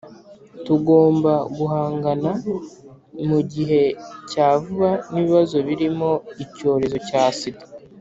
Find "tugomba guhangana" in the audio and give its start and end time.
0.65-2.31